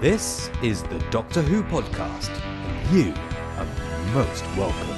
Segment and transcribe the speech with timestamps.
[0.00, 3.12] This is the Doctor Who podcast, and you
[3.58, 3.66] are
[4.14, 4.88] most welcome.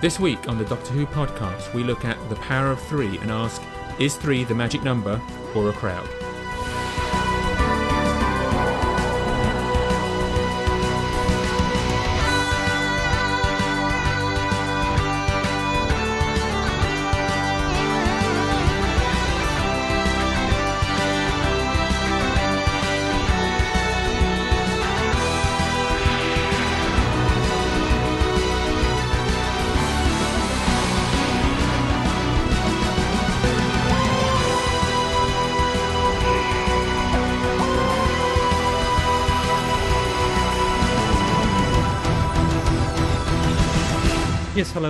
[0.00, 3.30] This week on the Doctor Who podcast, we look at the power of three and
[3.30, 3.60] ask
[3.98, 5.20] is three the magic number
[5.54, 6.08] or a crowd?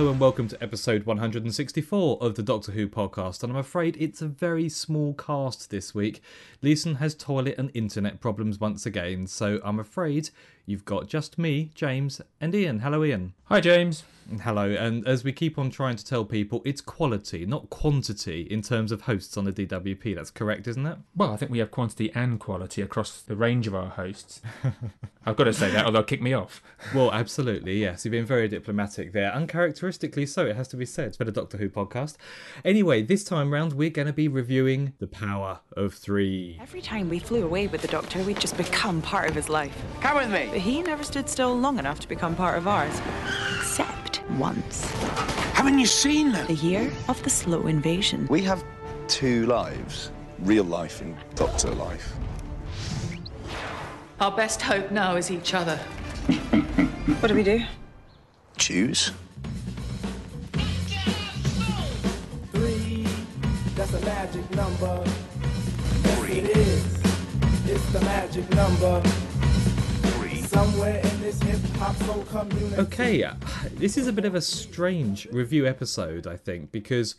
[0.07, 3.43] And welcome to episode 164 of the Doctor Who podcast.
[3.43, 6.21] And I'm afraid it's a very small cast this week.
[6.61, 10.29] Leeson has toilet and internet problems once again, so I'm afraid
[10.65, 12.79] you've got just me, James, and Ian.
[12.79, 13.33] Hello, Ian.
[13.45, 14.03] Hi, James.
[14.43, 18.61] Hello, and as we keep on trying to tell people, it's quality, not quantity, in
[18.61, 20.15] terms of hosts on the DWP.
[20.15, 20.97] That's correct, isn't it?
[21.15, 24.41] Well, I think we have quantity and quality across the range of our hosts.
[25.25, 26.61] I've got to say that, or they'll kick me off.
[26.93, 28.05] Well, absolutely, yes.
[28.05, 29.31] You've been very diplomatic there.
[29.33, 32.15] Uncharacteristically so, it has to be said, for the Doctor Who podcast.
[32.63, 36.57] Anyway, this time round, we're going to be reviewing The Power of Three.
[36.61, 39.75] Every time we flew away with the Doctor, we'd just become part of his life.
[40.01, 40.47] Come with me.
[40.49, 42.99] But he never stood still long enough to become part of ours.
[43.59, 43.96] Except
[44.31, 44.89] once.
[45.53, 46.47] Haven't you seen them?
[46.47, 48.27] The year of the slow invasion.
[48.29, 48.63] We have
[49.07, 52.13] two lives real life and doctor life.
[54.19, 55.79] Our best hope now is each other.
[57.19, 57.63] What do we do?
[58.57, 59.11] Choose.
[62.51, 63.07] Three,
[63.75, 65.03] that's a magic number.
[66.03, 67.03] Yes, it is.
[67.65, 69.26] It's the magic number.
[72.79, 73.35] Okay, uh,
[73.73, 77.13] this is a bit of a strange review episode, I think, because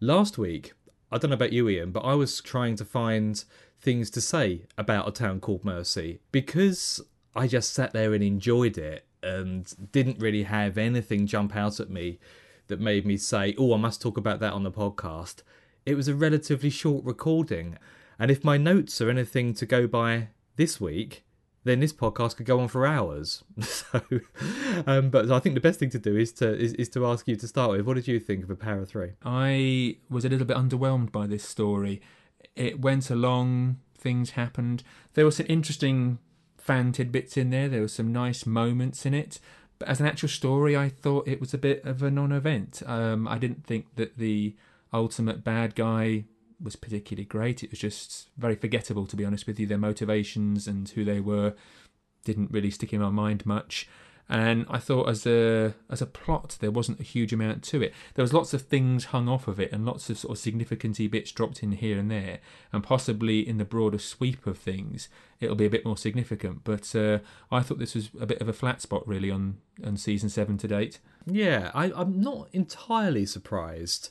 [0.00, 0.72] last week,
[1.12, 3.44] I don't know about you, Ian, but I was trying to find
[3.80, 7.00] things to say about a town called Mercy because
[7.36, 11.90] I just sat there and enjoyed it and didn't really have anything jump out at
[11.90, 12.18] me
[12.66, 15.42] that made me say, oh, I must talk about that on the podcast.
[15.86, 17.78] It was a relatively short recording.
[18.18, 21.22] And if my notes are anything to go by this week,
[21.64, 23.44] then this podcast could go on for hours.
[23.60, 24.02] So,
[24.86, 27.26] um, but I think the best thing to do is to is, is to ask
[27.26, 27.82] you to start with.
[27.82, 29.12] What did you think of a Power Three?
[29.24, 32.00] I was a little bit underwhelmed by this story.
[32.56, 34.82] It went along, things happened.
[35.14, 36.18] There were some interesting
[36.58, 39.40] fan tidbits in there, there were some nice moments in it.
[39.78, 42.82] But as an actual story, I thought it was a bit of a non event.
[42.86, 44.54] Um, I didn't think that the
[44.92, 46.24] ultimate bad guy
[46.62, 47.62] was particularly great.
[47.62, 49.66] It was just very forgettable, to be honest with you.
[49.66, 51.54] Their motivations and who they were
[52.24, 53.88] didn't really stick in my mind much.
[54.32, 57.92] And I thought, as a as a plot, there wasn't a huge amount to it.
[58.14, 61.08] There was lots of things hung off of it, and lots of sort of significanty
[61.08, 62.38] bits dropped in here and there.
[62.72, 65.08] And possibly in the broader sweep of things,
[65.40, 66.62] it'll be a bit more significant.
[66.62, 67.18] But uh,
[67.50, 70.58] I thought this was a bit of a flat spot, really, on on season seven
[70.58, 71.00] to date.
[71.26, 74.10] Yeah, I, I'm not entirely surprised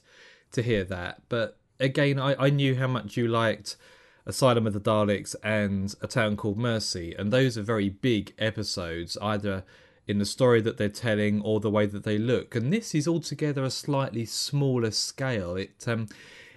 [0.51, 3.77] to hear that, but again, I, I knew how much you liked
[4.25, 9.17] Asylum of the Daleks and A Town Called Mercy, and those are very big episodes,
[9.21, 9.63] either
[10.07, 12.55] in the story that they're telling or the way that they look.
[12.55, 15.55] And this is altogether a slightly smaller scale.
[15.55, 16.07] It, um,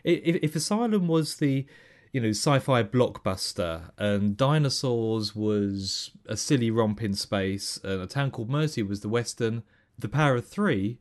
[0.05, 1.66] if, Asylum was the
[2.12, 8.31] you know sci-fi blockbuster and Dinosaurs was a silly romp in space, and A Town
[8.31, 9.62] Called Mercy was the western,
[9.99, 10.99] The Power of Three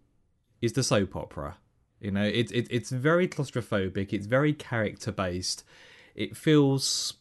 [0.61, 1.57] is the soap opera.
[2.01, 4.11] You know, it, it it's very claustrophobic.
[4.11, 5.63] It's very character based.
[6.15, 7.13] It feels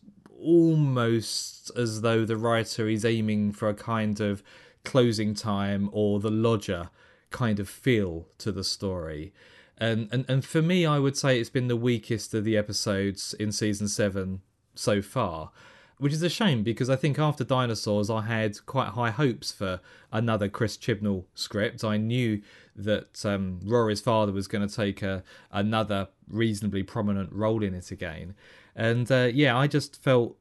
[0.43, 4.43] almost as though the writer is aiming for a kind of
[4.85, 6.89] closing time or the lodger
[7.31, 9.33] kind of feel to the story.
[9.77, 13.35] And, and and for me, I would say it's been the weakest of the episodes
[13.35, 14.41] in season seven
[14.75, 15.51] so far,
[15.99, 19.81] which is a shame because I think after Dinosaurs, I had quite high hopes for
[20.11, 21.85] another Chris Chibnall script.
[21.85, 22.43] I knew
[22.85, 27.91] that um, Rory's father was going to take a, another reasonably prominent role in it
[27.91, 28.35] again,
[28.75, 30.37] and uh, yeah, I just felt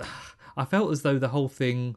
[0.56, 1.96] I felt as though the whole thing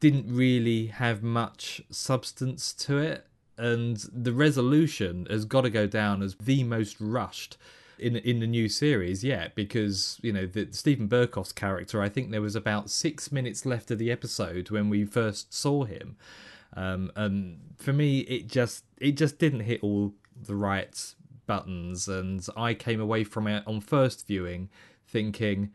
[0.00, 3.26] didn't really have much substance to it,
[3.56, 7.56] and the resolution has got to go down as the most rushed
[7.98, 12.30] in in the new series yet because you know the Steven Berkoff's character I think
[12.30, 16.16] there was about 6 minutes left of the episode when we first saw him
[16.74, 21.14] Um, and for me, it just it just didn't hit all the right
[21.46, 24.68] buttons, and I came away from it on first viewing
[25.06, 25.72] thinking.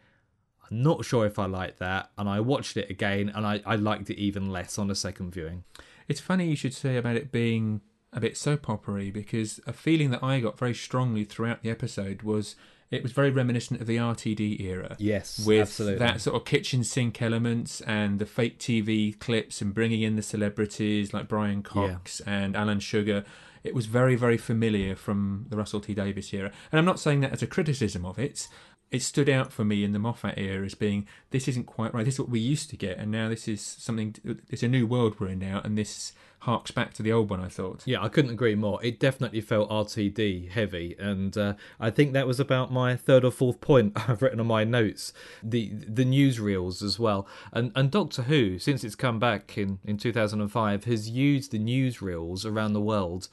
[0.70, 3.76] I'm not sure if I like that, and I watched it again, and I, I
[3.76, 5.64] liked it even less on a second viewing.
[6.08, 7.82] It's funny you should say about it being
[8.14, 12.24] a bit soap opery because a feeling that I got very strongly throughout the episode
[12.24, 12.56] was
[12.92, 14.98] it was very reminiscent of the RTD era.
[15.00, 16.00] Yes, with absolutely.
[16.00, 20.22] that sort of kitchen sink elements and the fake TV clips and bringing in the
[20.22, 23.24] celebrities like Brian Cox and Alan Sugar.
[23.64, 26.52] It was very, very familiar from the Russell T Davies era.
[26.72, 28.50] And I'm not saying that as a criticism of it.
[28.92, 32.04] It stood out for me in the Moffat era as being this isn't quite right.
[32.04, 34.14] This is what we used to get, and now this is something.
[34.50, 37.40] It's a new world we're in now, and this harks back to the old one.
[37.40, 37.84] I thought.
[37.86, 38.84] Yeah, I couldn't agree more.
[38.84, 43.32] It definitely felt RTD heavy, and uh, I think that was about my third or
[43.32, 45.14] fourth point I've written on my notes.
[45.42, 49.98] The the newsreels as well, and and Doctor Who, since it's come back in in
[49.98, 53.30] 2005, has used the newsreels around the world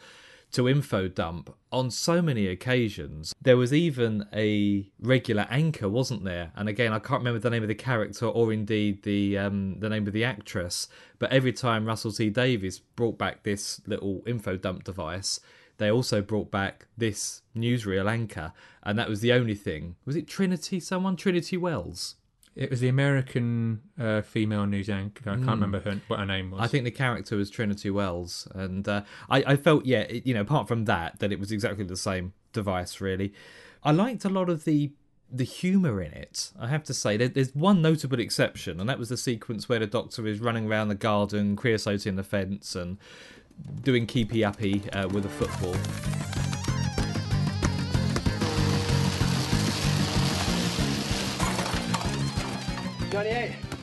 [0.53, 3.35] to info dump on so many occasions.
[3.43, 6.53] There was even a regular anchor, wasn't there?
[6.57, 9.89] And again, I can't remember the name of the character or indeed the um, the
[9.89, 10.89] name of the actress.
[11.19, 15.41] But every time Russell T Davies brought back this little info dump device,
[15.79, 18.53] they also brought back this newsreel anchor,
[18.83, 19.97] and that was the only thing.
[20.05, 20.81] Was it Trinity?
[20.81, 22.17] Someone Trinity Wells?
[22.59, 25.31] It was the American uh, female news anchor.
[25.31, 26.61] I can't remember her, what her name was.
[26.61, 30.35] I think the character was Trinity Wells, and uh, I, I felt, yeah, it, you
[30.35, 33.01] know, apart from that, that it was exactly the same device.
[33.01, 33.33] Really,
[33.85, 34.91] I liked a lot of the
[35.31, 36.51] the humour in it.
[36.59, 39.79] I have to say, there, there's one notable exception, and that was the sequence where
[39.79, 42.99] the Doctor is running around the garden, creosoting the fence, and
[43.83, 46.28] doing keepy uppy uh, with a football.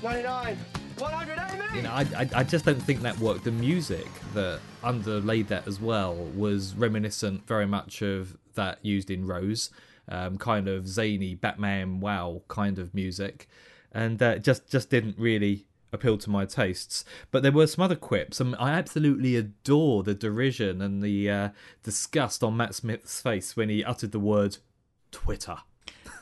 [0.06, 0.56] 99,
[1.00, 3.44] 100, You know, I, I, I just don't think that worked.
[3.44, 9.26] The music that underlaid that as well was reminiscent very much of that used in
[9.26, 9.72] Rose,
[10.08, 13.50] um, kind of zany Batman wow kind of music,
[13.92, 17.04] and uh, just just didn't really appeal to my tastes.
[17.32, 21.50] But there were some other quips, and I absolutely adore the derision and the uh,
[21.82, 24.58] disgust on Matt Smith's face when he uttered the word
[25.10, 25.58] Twitter.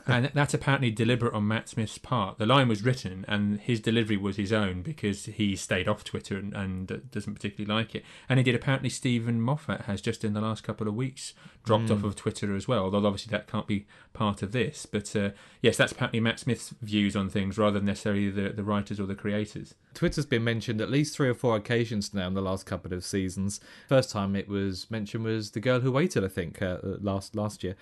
[0.05, 2.37] And that's apparently deliberate on Matt Smith's part.
[2.37, 6.37] The line was written, and his delivery was his own because he stayed off Twitter
[6.37, 8.03] and, and doesn't particularly like it.
[8.27, 11.33] And indeed, apparently, Steven Moffat has just in the last couple of weeks
[11.63, 12.83] dropped off of Twitter as well.
[12.83, 14.85] Although obviously that can't be part of this.
[14.85, 15.29] But uh,
[15.61, 19.05] yes, that's apparently Matt Smith's views on things rather than necessarily the, the writers or
[19.05, 19.73] the creators.
[19.93, 23.05] Twitter's been mentioned at least three or four occasions now in the last couple of
[23.05, 23.61] seasons.
[23.87, 27.63] First time it was mentioned was the girl who waited, I think, uh, last last
[27.63, 27.75] year,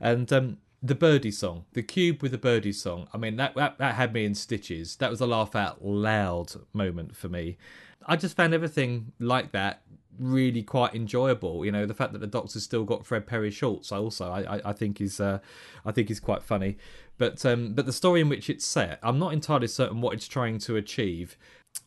[0.00, 3.08] and um, the birdie song, the cube with the birdie song.
[3.12, 4.96] I mean, that, that that had me in stitches.
[4.96, 7.58] That was a laugh out loud moment for me.
[8.06, 9.82] I just found everything like that
[10.18, 11.64] really quite enjoyable.
[11.64, 14.60] You know, the fact that the Doctor's still got Fred Perry Schultz, I also I,
[14.64, 15.38] I, think is uh,
[15.84, 16.76] I think is quite funny.
[17.18, 20.28] But um, but the story in which it's set, I'm not entirely certain what it's
[20.28, 21.36] trying to achieve.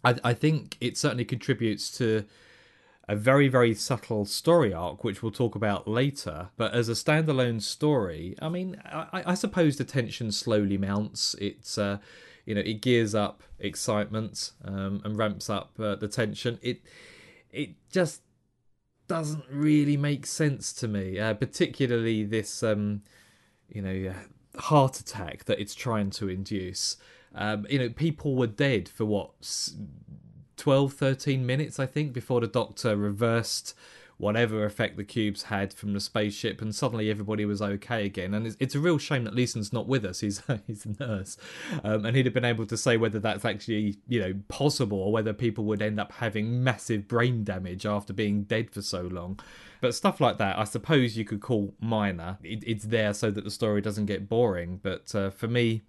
[0.03, 2.25] I, I think it certainly contributes to
[3.11, 6.47] a very very subtle story arc which we'll talk about later.
[6.55, 11.35] But as a standalone story i mean i, I suppose the tension slowly mounts.
[11.39, 11.97] It's uh,
[12.45, 16.57] you know it gears up excitement um, and ramps up uh, the tension.
[16.61, 16.81] It
[17.51, 18.21] it just
[19.09, 23.01] doesn't really make sense to me uh, particularly this um,
[23.67, 24.13] you know
[24.55, 26.95] heart attack that it's trying to induce.
[27.35, 29.31] Um, you know people were dead for what
[30.61, 33.73] 12, 13 minutes, I think, before the Doctor reversed
[34.19, 38.35] whatever effect the cubes had from the spaceship, and suddenly everybody was okay again.
[38.35, 40.19] And it's, it's a real shame that Leeson's not with us.
[40.19, 41.35] He's he's a nurse,
[41.83, 45.11] um, and he'd have been able to say whether that's actually you know possible or
[45.11, 49.39] whether people would end up having massive brain damage after being dead for so long.
[49.81, 52.37] But stuff like that, I suppose you could call minor.
[52.43, 54.79] It, it's there so that the story doesn't get boring.
[54.83, 55.81] But uh, for me,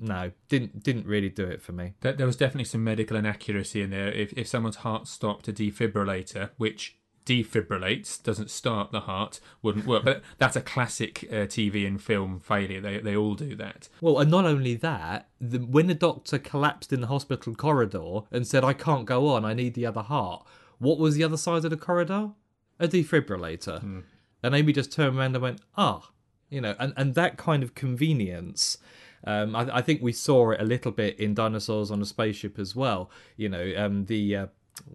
[0.00, 1.94] no, didn't didn't really do it for me.
[2.00, 4.10] There, there was definitely some medical inaccuracy in there.
[4.10, 10.04] If if someone's heart stopped a defibrillator, which defibrillates doesn't start the heart, wouldn't work.
[10.04, 12.80] But that's a classic uh, TV and film failure.
[12.80, 13.88] They they all do that.
[14.00, 18.46] Well, and not only that, the, when the doctor collapsed in the hospital corridor and
[18.46, 20.46] said, "I can't go on, I need the other heart,"
[20.78, 22.30] what was the other side of the corridor?
[22.78, 24.02] A defibrillator.
[24.42, 26.10] And Amy just turned around and went, "Ah,"
[26.48, 28.78] you know, and and that kind of convenience.
[29.24, 32.58] Um, I, I think we saw it a little bit in Dinosaurs on a Spaceship
[32.58, 33.10] as well.
[33.36, 34.46] You know, um, the uh,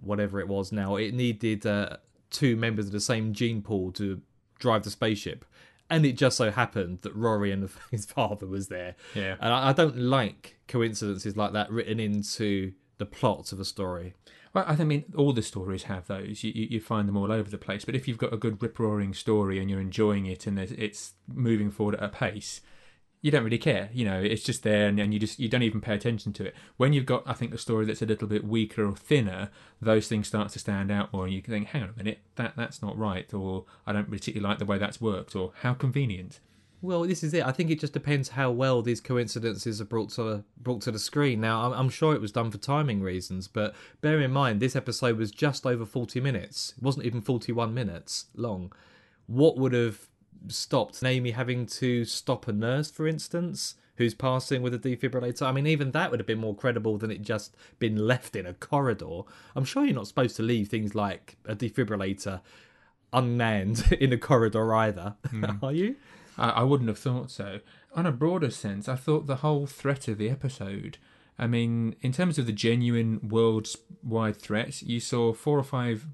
[0.01, 1.97] whatever it was now, it needed uh,
[2.29, 4.21] two members of the same gene pool to
[4.59, 5.45] drive the spaceship.
[5.89, 8.95] And it just so happened that Rory and his father was there.
[9.13, 9.35] Yeah.
[9.39, 14.13] And I, I don't like coincidences like that written into the plot of a story.
[14.53, 16.43] Well, I mean, all the stories have those.
[16.43, 17.83] You, you you find them all over the place.
[17.83, 21.13] But if you've got a good rip roaring story and you're enjoying it and it's
[21.27, 22.61] moving forward at a pace,
[23.25, 23.89] you don't really care.
[23.91, 26.45] You know, it's just there, and, and you just you don't even pay attention to
[26.45, 26.55] it.
[26.77, 29.49] When you've got, I think, a story that's a little bit weaker or thinner,
[29.81, 32.19] those things start to stand out more, and you can think, hang on a minute,
[32.35, 35.73] that that's not right, or I don't particularly like the way that's worked, or how
[35.73, 36.39] convenient.
[36.83, 37.43] Well, this is it.
[37.43, 40.99] I think it just depends how well these coincidences are brought to brought to the
[40.99, 41.41] screen.
[41.41, 44.75] Now, I'm, I'm sure it was done for timing reasons, but bear in mind this
[44.75, 46.75] episode was just over 40 minutes.
[46.77, 48.71] It wasn't even 41 minutes long.
[49.25, 50.09] What would have
[50.49, 55.43] stopped Amy having to stop a nurse, for instance, who's passing with a defibrillator?
[55.43, 58.45] I mean, even that would have been more credible than it just been left in
[58.45, 59.21] a corridor.
[59.55, 62.41] I'm sure you're not supposed to leave things like a defibrillator
[63.13, 65.45] unmanned in a corridor either, hmm.
[65.63, 65.95] are you?
[66.37, 67.59] I, I wouldn't have thought so.
[67.95, 70.97] On a broader sense, I thought the whole threat of the episode.
[71.39, 76.07] I mean, in terms of the genuine worldwide threat, you saw four or five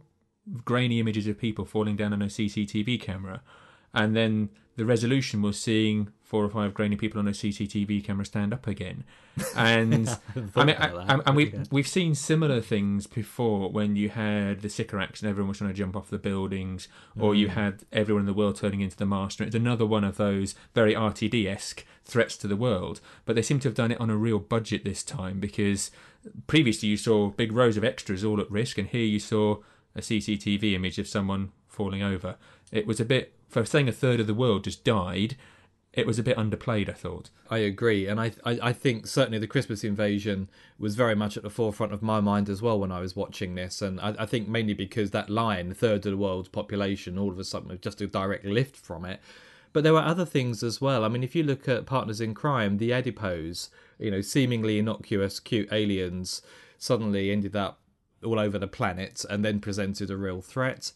[0.66, 3.42] grainy images of people falling down on a CCTV camera,
[3.94, 8.26] and then the resolution was seeing four or five grainy people on a CCTV camera
[8.26, 9.04] stand up again.
[9.56, 10.10] And
[10.56, 11.64] I mean, I, and we yeah.
[11.72, 15.74] we've seen similar things before when you had the Sycorax and everyone was trying to
[15.76, 17.38] jump off the buildings, or Mm.
[17.38, 19.44] you had everyone in the world turning into the master.
[19.46, 23.60] It's another one of those very RTD esque threats to the world, but they seem
[23.62, 25.92] to have done it on a real budget this time because
[26.48, 29.58] previously you saw big rows of extras all at risk, and here you saw
[29.96, 32.36] a CCTV image of someone falling over.
[32.72, 35.36] It was a bit for saying a third of the world just died.
[35.94, 37.30] It was a bit underplayed, I thought.
[37.50, 41.44] I agree, and I, I I think certainly the Christmas invasion was very much at
[41.44, 44.26] the forefront of my mind as well when I was watching this, and I, I
[44.26, 47.80] think mainly because that line, third of the world's population, all of a sudden was
[47.80, 49.20] just a direct lift from it.
[49.74, 51.04] But there were other things as well.
[51.04, 55.40] I mean, if you look at Partners in Crime, the adipose, you know, seemingly innocuous,
[55.40, 56.42] cute aliens
[56.78, 57.80] suddenly ended up
[58.24, 60.92] all over the planet and then presented a real threat.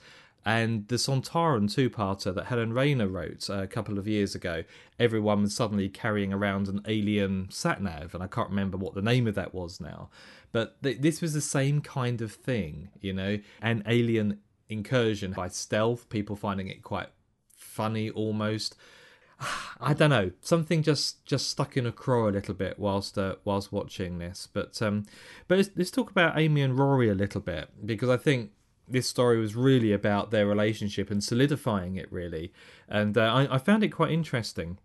[0.46, 4.64] And the Sontaran two-parter that Helen Raynor wrote uh, a couple of years ago,
[5.00, 9.02] everyone was suddenly carrying around an alien sat nav, and I can't remember what the
[9.02, 10.10] name of that was now.
[10.52, 15.48] But th- this was the same kind of thing, you know, an alien incursion by
[15.48, 17.10] stealth, people finding it quite
[17.58, 18.76] funny almost.
[19.82, 20.32] I don't know.
[20.42, 24.48] Something just just stuck in a craw a little bit whilst uh, whilst watching this.
[24.52, 25.06] But um,
[25.48, 28.52] but let's, let's talk about Amy and Rory a little bit because I think
[28.88, 32.54] this story was really about their relationship and solidifying it really.
[32.88, 34.78] And uh, I, I found it quite interesting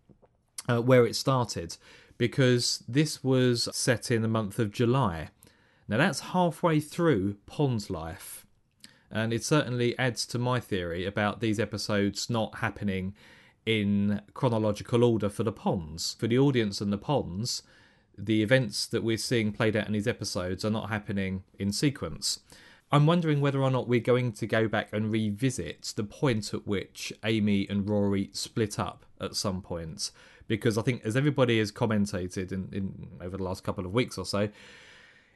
[0.67, 1.77] uh, where it started
[2.17, 5.29] because this was set in the month of July.
[5.87, 8.45] Now that's halfway through Pond's life.
[9.09, 13.13] And it certainly adds to my theory about these episodes not happening
[13.65, 16.15] in chronological order for the Ponds.
[16.17, 17.63] For the audience and the Ponds,
[18.17, 22.39] the events that we're seeing played out in these episodes are not happening in sequence.
[22.91, 26.67] I'm wondering whether or not we're going to go back and revisit the point at
[26.67, 30.11] which Amy and Rory split up at some point.
[30.47, 34.17] Because I think, as everybody has commentated in, in over the last couple of weeks
[34.17, 34.49] or so,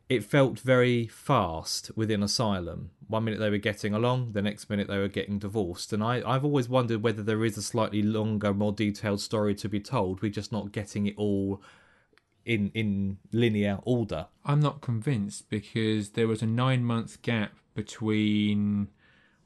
[0.10, 2.92] it felt very fast within Asylum.
[3.08, 5.94] One minute they were getting along, the next minute they were getting divorced.
[5.94, 9.70] And I, I've always wondered whether there is a slightly longer, more detailed story to
[9.70, 10.22] be told.
[10.22, 11.62] We're just not getting it all
[12.46, 14.28] in in linear order.
[14.46, 18.90] I'm not convinced because there was a nine month gap between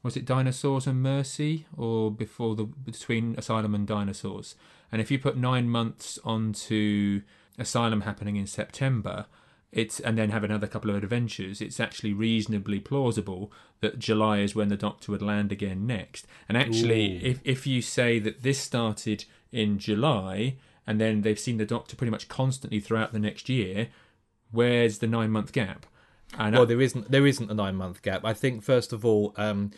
[0.02, 1.66] was it dinosaurs and mercy?
[1.76, 4.54] Or before the between asylum and dinosaurs.
[4.92, 7.22] And if you put nine months onto
[7.58, 9.26] asylum happening in september
[9.70, 14.54] it's and then have another couple of adventures it's actually reasonably plausible that july is
[14.54, 16.26] when the doctor would land again next.
[16.48, 20.56] And actually if if you say that this started in july
[20.90, 23.88] and then they've seen the doctor pretty much constantly throughout the next year
[24.50, 25.86] where's the nine month gap
[26.38, 28.24] and Well, there isn't there isn't a nine month gap.
[28.24, 29.72] I think first of all, um,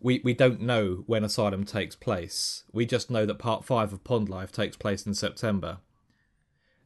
[0.00, 2.64] we we don't know when Asylum takes place.
[2.72, 5.78] We just know that Part Five of Pond Life takes place in September.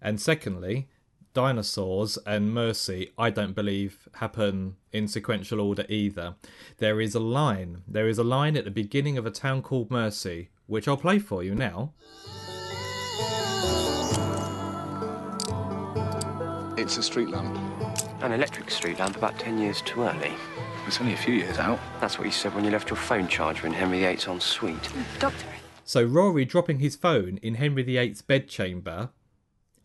[0.00, 0.88] And secondly,
[1.34, 6.34] Dinosaurs and Mercy, I don't believe happen in sequential order either.
[6.78, 7.82] There is a line.
[7.86, 11.20] There is a line at the beginning of a town called Mercy, which I'll play
[11.20, 11.92] for you now.
[16.82, 17.56] It's a street lamp.
[18.22, 20.32] An electric street lamp about 10 years too early.
[20.84, 21.78] It's only a few years out.
[22.00, 24.88] That's what you said when you left your phone charger in Henry VIII's ensuite.
[25.20, 25.46] Doctor,
[25.84, 29.10] So Rory dropping his phone in Henry VIII's bedchamber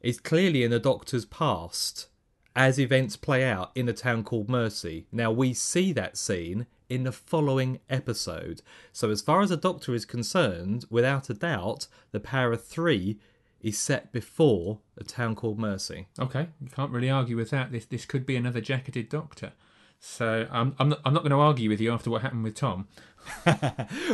[0.01, 2.07] is clearly in the Doctor's past
[2.55, 5.05] as events play out in a town called Mercy.
[5.11, 8.63] Now we see that scene in the following episode.
[8.91, 13.19] So as far as the Doctor is concerned, without a doubt, the power of three
[13.61, 16.07] is set before a town called Mercy.
[16.19, 17.71] Okay, you can't really argue with that.
[17.71, 19.53] This this could be another jacketed doctor.
[19.99, 22.55] So I'm I'm not, I'm not going to argue with you after what happened with
[22.55, 22.87] Tom.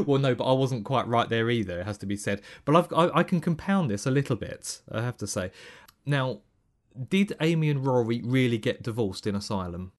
[0.06, 1.82] well, no, but I wasn't quite right there either.
[1.82, 2.42] It has to be said.
[2.66, 4.82] But I've, I, I can compound this a little bit.
[4.92, 5.52] I have to say.
[6.06, 6.40] Now,
[7.10, 9.92] did Amy and Rory really get divorced in Asylum?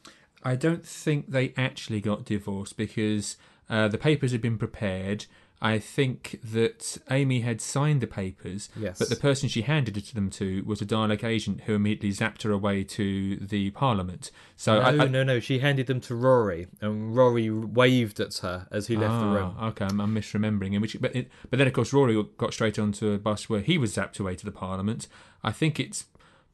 [0.43, 3.37] I don't think they actually got divorced because
[3.69, 5.27] uh, the papers had been prepared.
[5.63, 8.99] I think that Amy had signed the papers, Yes.
[8.99, 12.11] but the person she handed it to them to was a Dalek agent who immediately
[12.11, 14.31] zapped her away to the Parliament.
[14.57, 15.41] So no, I, I, no, no.
[15.41, 19.55] She handed them to Rory, and Rory waved at her as he left the room.
[19.59, 20.75] Ah, Okay, I'm, I'm misremembering.
[20.75, 23.61] In which, but it, but then of course Rory got straight onto a bus where
[23.61, 25.09] he was zapped away to the Parliament.
[25.43, 26.07] I think it's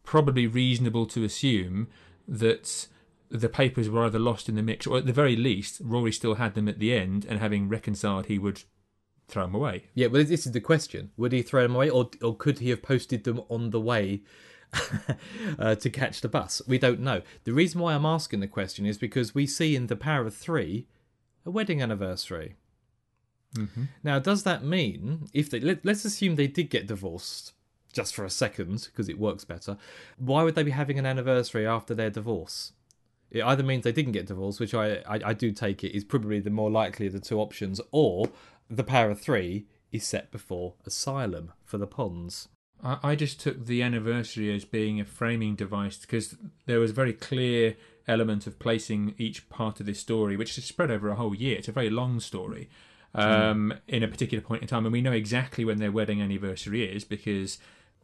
[0.05, 1.89] probably reasonable to assume
[2.29, 2.87] that
[3.29, 6.35] the papers were either lost in the mix, or at the very least, Rory still
[6.35, 8.63] had them at the end, and having reconciled, he would
[9.31, 9.85] throw them away.
[9.95, 12.71] Yeah, well, this is the question: Would he throw them away, or or could he
[12.71, 14.23] have posted them on the way
[15.59, 16.63] uh, to catch the bus?
[16.67, 17.23] We don't know.
[17.45, 20.35] The reason why I'm asking the question is because we see in the Power of
[20.35, 20.87] Three
[21.45, 22.57] a wedding anniversary.
[24.05, 27.53] Now, does that mean if they let, let's assume they did get divorced
[27.93, 29.77] just for a second because it works better?
[30.19, 32.73] Why would they be having an anniversary after their divorce?
[33.31, 36.05] It either means they didn't get divorced, which I, I, I do take it is
[36.05, 38.29] probably the more likely of the two options, or
[38.71, 42.49] the Power of Three is set before Asylum for the Ponds.
[42.83, 46.37] I, I just took the anniversary as being a framing device because
[46.67, 50.65] there was a very clear element of placing each part of this story, which is
[50.65, 51.59] spread over a whole year.
[51.59, 52.69] It's a very long story
[53.15, 56.85] um, in a particular point in time, and we know exactly when their wedding anniversary
[56.85, 57.59] is because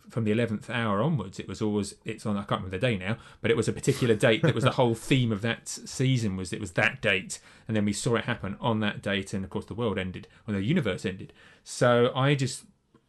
[0.09, 2.97] from the 11th hour onwards it was always it's on i can't remember the day
[2.97, 6.37] now but it was a particular date that was the whole theme of that season
[6.37, 9.45] was it was that date and then we saw it happen on that date and
[9.45, 11.33] of course the world ended or the universe ended
[11.65, 12.65] so i just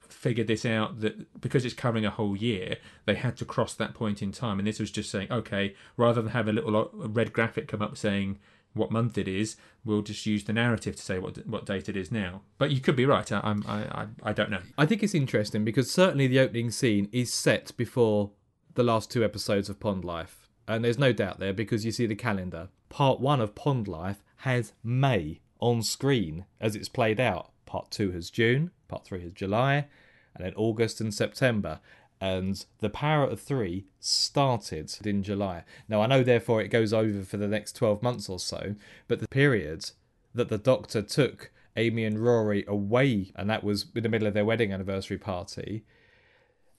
[0.10, 3.94] figured this out that because it's covering a whole year, they had to cross that
[3.94, 4.60] point in time.
[4.60, 7.98] And this was just saying, okay, rather than have a little red graphic come up
[7.98, 8.40] saying
[8.74, 11.98] what month it is, we'll just use the narrative to say what what date it
[11.98, 12.42] is now.
[12.58, 13.32] But you could be right.
[13.32, 14.62] I, I'm I, I I don't know.
[14.78, 18.32] I think it's interesting because certainly the opening scene is set before
[18.76, 20.48] the last two episodes of Pond Life.
[20.68, 22.70] And there's no doubt there because you see the calendar.
[22.90, 27.52] Part one of Pond Life has May on screen as it's played out.
[27.66, 29.88] Part two has June, part three has July,
[30.36, 31.80] and then August and September.
[32.20, 35.64] And the Power of Three started in July.
[35.88, 38.76] Now, I know, therefore, it goes over for the next 12 months or so,
[39.08, 39.92] but the period
[40.34, 44.34] that the Doctor took Amy and Rory away, and that was in the middle of
[44.34, 45.84] their wedding anniversary party,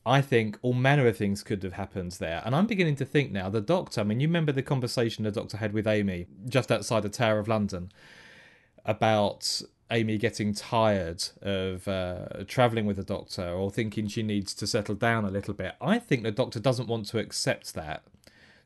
[0.04, 2.42] I think all manner of things could have happened there.
[2.44, 5.30] And I'm beginning to think now, the Doctor, I mean, you remember the conversation the
[5.30, 7.92] Doctor had with Amy just outside the Tower of London
[8.84, 14.66] about Amy getting tired of uh, travelling with the Doctor or thinking she needs to
[14.66, 15.74] settle down a little bit.
[15.80, 18.02] I think the Doctor doesn't want to accept that.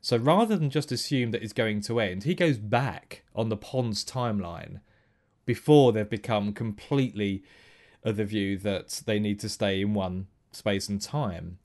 [0.01, 3.55] So rather than just assume that it's going to end, he goes back on the
[3.55, 4.81] Pond's timeline
[5.45, 7.43] before they've become completely
[8.03, 11.57] of the view that they need to stay in one space and time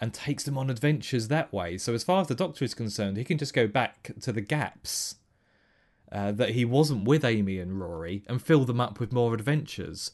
[0.00, 1.78] and takes them on adventures that way.
[1.78, 4.40] So, as far as the Doctor is concerned, he can just go back to the
[4.40, 5.16] gaps
[6.12, 10.10] uh, that he wasn't with Amy and Rory and fill them up with more adventures.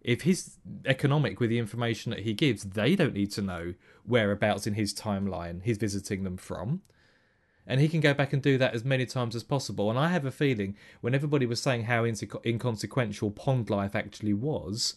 [0.00, 3.74] If he's economic with the information that he gives, they don't need to know
[4.04, 6.82] whereabouts in his timeline he's visiting them from.
[7.66, 9.88] And he can go back and do that as many times as possible.
[9.88, 14.34] And I have a feeling when everybody was saying how inse- inconsequential Pond Life actually
[14.34, 14.96] was,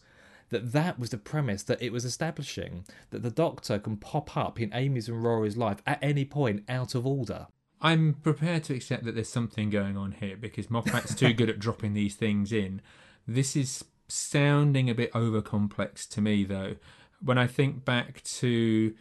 [0.50, 4.60] that that was the premise that it was establishing that the Doctor can pop up
[4.60, 7.48] in Amy's and Rory's life at any point out of order.
[7.86, 11.60] I'm prepared to accept that there's something going on here because Moffat's too good at
[11.60, 12.82] dropping these things in.
[13.28, 16.78] This is sounding a bit over complex to me, though.
[17.22, 18.96] When I think back to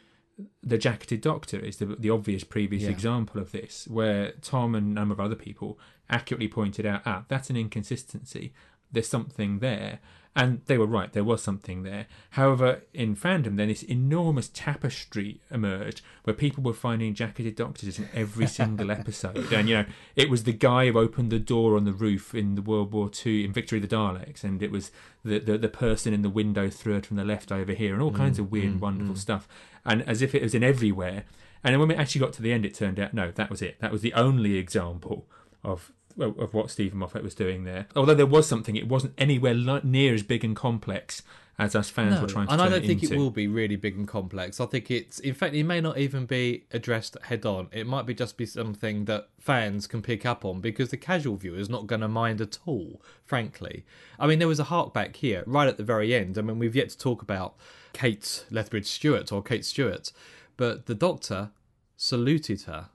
[0.62, 2.90] the Jacketed Doctor, is the, the obvious previous Yeah.
[2.90, 5.78] example of this, where Tom and a number of other people
[6.10, 8.52] accurately pointed out, ah, that's an inconsistency.
[8.92, 10.00] There's something there.
[10.36, 12.06] And they were right, there was something there.
[12.30, 18.08] However, in fandom, then this enormous tapestry emerged where people were finding jacketed doctors in
[18.12, 19.52] every single episode.
[19.52, 19.84] And, you know,
[20.16, 23.10] it was the guy who opened the door on the roof in the World War
[23.24, 24.90] II, in Victory of the Daleks, and it was
[25.24, 28.10] the, the, the person in the window third from the left over here, and all
[28.10, 29.18] mm, kinds of weird, mm, wonderful mm.
[29.18, 29.46] stuff.
[29.84, 31.24] And as if it was in everywhere.
[31.62, 33.62] And then when we actually got to the end, it turned out, no, that was
[33.62, 33.78] it.
[33.80, 35.26] That was the only example
[35.64, 37.86] of of what Steven Moffat was doing there.
[37.96, 41.22] Although there was something, it wasn't anywhere near as big and complex
[41.58, 43.14] as us fans No, were trying to and I don't it think into.
[43.14, 44.60] it will be really big and complex.
[44.60, 47.68] I think it's, in fact, it may not even be addressed head on.
[47.72, 51.36] It might be just be something that fans can pick up on because the casual
[51.36, 53.00] viewer is not going to mind at all.
[53.24, 53.84] Frankly,
[54.18, 56.38] I mean, there was a hark back here right at the very end.
[56.38, 57.54] I mean, we've yet to talk about
[57.92, 60.12] Kate Lethbridge Stewart or Kate Stewart,
[60.56, 61.50] but the Doctor
[61.96, 62.88] saluted her.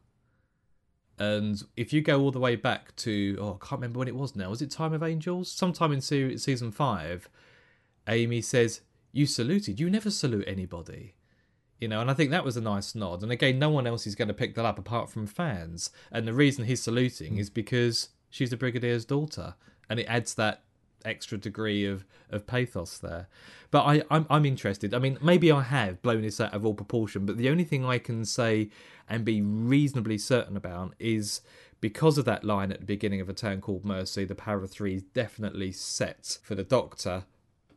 [1.19, 4.15] And if you go all the way back to, oh, I can't remember when it
[4.15, 4.49] was now.
[4.49, 5.51] Was it Time of Angels?
[5.51, 7.29] Sometime in se- season five,
[8.07, 9.79] Amy says, You saluted.
[9.81, 11.15] You never salute anybody.
[11.77, 13.21] You know, and I think that was a nice nod.
[13.21, 15.91] And again, no one else is going to pick that up apart from fans.
[16.11, 19.55] And the reason he's saluting is because she's the Brigadier's daughter.
[19.89, 20.63] And it adds that
[21.05, 23.27] extra degree of, of pathos there.
[23.71, 24.93] But I, I'm, I'm interested.
[24.93, 27.85] I mean, maybe I have blown this out of all proportion, but the only thing
[27.85, 28.69] I can say
[29.07, 31.41] and be reasonably certain about is
[31.81, 34.71] because of that line at the beginning of A Town Called Mercy, the power of
[34.71, 37.23] three is definitely set for the Doctor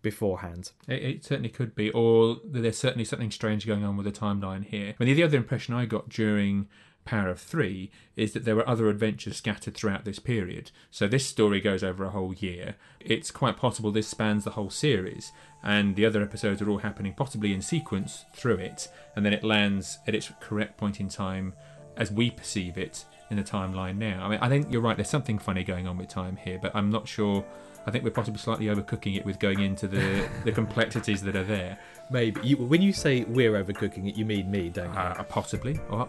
[0.02, 0.72] beforehand.
[0.88, 4.64] It, it certainly could be, or there's certainly something strange going on with the timeline
[4.64, 4.94] here.
[4.98, 6.68] I mean, the other impression I got during
[7.04, 10.70] Power of Three is that there were other adventures scattered throughout this period.
[10.90, 12.76] So this story goes over a whole year.
[13.00, 17.14] It's quite possible this spans the whole series, and the other episodes are all happening
[17.14, 21.54] possibly in sequence through it, and then it lands at its correct point in time
[21.96, 24.24] as we perceive it in the timeline now.
[24.24, 24.96] I mean, I think you're right.
[24.96, 27.44] There's something funny going on with time here, but I'm not sure.
[27.86, 31.44] I think we're possibly slightly overcooking it with going into the the complexities that are
[31.44, 31.78] there.
[32.10, 32.40] Maybe.
[32.42, 34.98] You, when you say we're overcooking it, you mean me, don't you?
[34.98, 36.08] Uh, possibly, or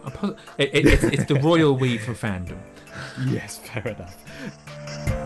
[0.58, 2.58] it, it, it's, it's the royal we for fandom.
[3.26, 5.23] yes, fair enough.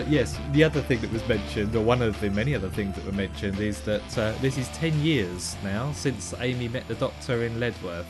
[0.00, 2.96] But yes, the other thing that was mentioned, or one of the many other things
[2.96, 6.94] that were mentioned, is that uh, this is 10 years now since Amy met the
[6.94, 8.06] Doctor in Leadworth.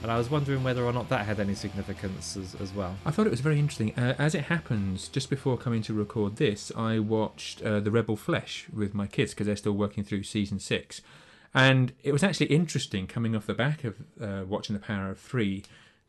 [0.00, 2.96] And I was wondering whether or not that had any significance as, as well.
[3.04, 3.94] I thought it was very interesting.
[3.94, 8.16] Uh, as it happens, just before coming to record this, I watched uh, The Rebel
[8.16, 11.02] Flesh with my kids because they're still working through season six.
[11.52, 15.20] And it was actually interesting coming off the back of uh, watching The Power of
[15.20, 15.62] Three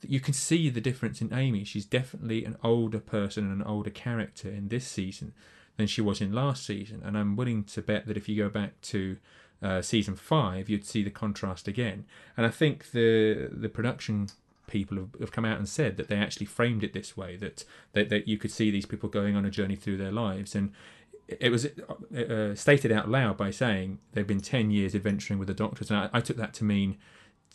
[0.07, 1.63] you can see the difference in Amy.
[1.63, 5.33] She's definitely an older person and an older character in this season
[5.77, 7.01] than she was in last season.
[7.03, 9.17] And I'm willing to bet that if you go back to
[9.61, 12.05] uh, season five, you'd see the contrast again.
[12.37, 14.29] And I think the the production
[14.67, 17.63] people have, have come out and said that they actually framed it this way that,
[17.93, 20.71] that that you could see these people going on a journey through their lives and
[21.27, 25.53] it was uh, stated out loud by saying they've been 10 years adventuring with the
[25.53, 26.97] doctors and I, I took that to mean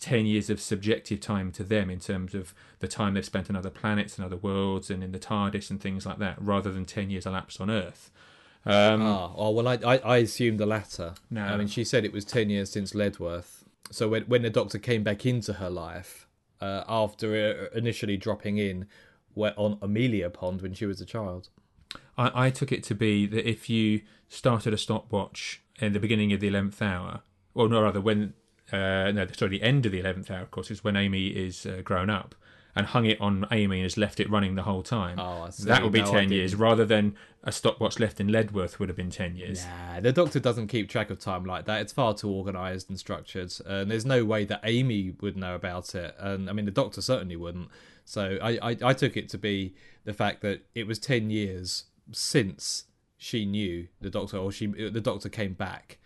[0.00, 3.56] 10 years of subjective time to them in terms of the time they've spent on
[3.56, 6.84] other planets and other worlds and in the TARDIS and things like that, rather than
[6.84, 8.10] 10 years elapsed on Earth.
[8.64, 11.14] Um, Ah, oh well, I, I I assumed the latter.
[11.30, 11.42] No.
[11.42, 13.64] I mean she said it was ten years since Leadworth.
[13.90, 16.26] So when when the Doctor came back into her life
[16.60, 18.86] uh, after uh, initially dropping in
[19.36, 21.48] on Amelia Pond when she was a child.
[22.18, 26.32] I, I took it to be that if you started a stopwatch in the beginning
[26.32, 27.22] of the 11th hour,
[27.54, 28.34] or no, rather, when,
[28.72, 31.66] uh, no, sorry, the end of the 11th hour, of course, is when Amy is
[31.66, 32.34] uh, grown up,
[32.76, 35.18] and hung it on Amy and has left it running the whole time.
[35.18, 35.64] Oh, I see.
[35.64, 38.96] That would be No, 10 years, rather than a stopwatch left in Leadworth would have
[38.96, 39.64] been 10 years.
[39.64, 41.80] Nah, the Doctor doesn't keep track of time like that.
[41.80, 45.94] It's far too organised and structured, and there's no way that Amy would know about
[45.94, 46.14] it.
[46.18, 47.68] And I mean, the Doctor certainly wouldn't.
[48.04, 51.84] So I, I, I took it to be the fact that it was ten years
[52.12, 52.84] since
[53.16, 55.98] she knew the Doctor, or she the Doctor came back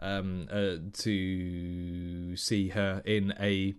[0.00, 3.74] um, uh, to see her in a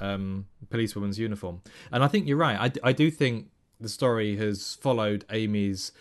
[0.00, 1.62] um, policewoman's uniform.
[1.90, 2.72] And I think you're right.
[2.84, 3.48] I, I do think
[3.80, 5.92] the story has followed Amy's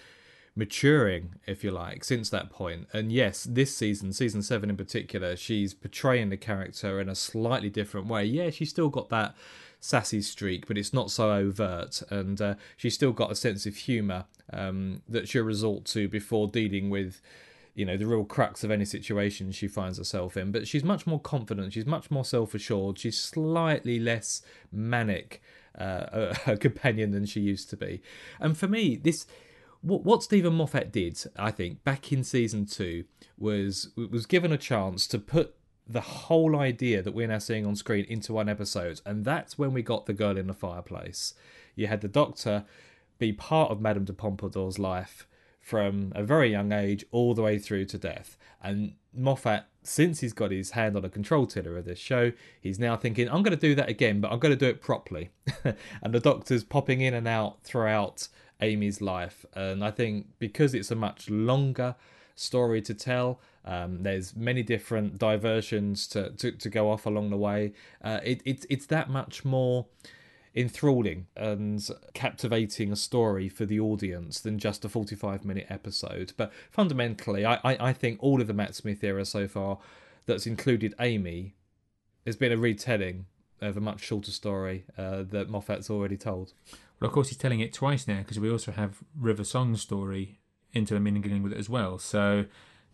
[0.56, 2.88] maturing, if you like, since that point.
[2.92, 7.70] And yes, this season, season seven in particular, she's portraying the character in a slightly
[7.70, 8.26] different way.
[8.26, 9.36] Yeah, she's still got that
[9.80, 12.02] sassy streak, but it's not so overt.
[12.10, 16.48] And uh, she's still got a sense of humour um, that she'll resort to before
[16.48, 17.22] dealing with
[17.78, 20.52] you know the real crux of any situation she finds herself in.
[20.52, 21.74] But she's much more confident.
[21.74, 22.98] She's much more self-assured.
[22.98, 25.42] She's slightly less manic
[25.78, 28.02] uh, a companion than she used to be.
[28.40, 29.28] And for me this
[29.82, 33.06] what, what Steven Moffat did I think back in season 2
[33.38, 35.54] was was given a chance to put
[35.88, 39.00] the whole idea that we're now seeing on screen into one episode.
[39.06, 41.34] And that's when we got the girl in the fireplace.
[41.76, 42.66] You had the doctor
[43.20, 45.28] be part of Madame de Pompadour's life
[45.68, 48.38] from a very young age all the way through to death.
[48.64, 52.80] And Moffat, since he's got his hand on the control tiller of this show, he's
[52.80, 55.32] now thinking, I'm going to do that again, but I'm going to do it properly.
[55.64, 58.30] and the Doctor's popping in and out throughout
[58.62, 59.46] Amy's life.
[59.54, 61.96] And I think because it's a much longer
[62.36, 63.30] story to tell,
[63.68, 67.74] Um, there's many different diversions to, to, to go off along the way.
[68.02, 69.88] Uh, it, it, it's that much more
[70.56, 76.34] enthralling and captivating a story for the audience than just a 45 minute episode.
[76.38, 79.80] But fundamentally, I, I, I think all of the Matt Smith era so far
[80.26, 81.56] that's included Amy
[82.26, 83.26] has been a retelling
[83.62, 86.54] of a much shorter story uh, that Moffat's already told.
[87.00, 90.40] Well, of course, he's telling it twice now because we also have River Song's story
[90.74, 91.98] into a intermingling with it as well.
[91.98, 92.46] So